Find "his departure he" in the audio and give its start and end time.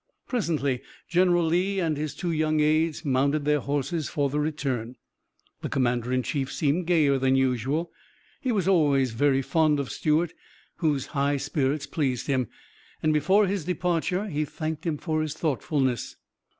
13.45-14.43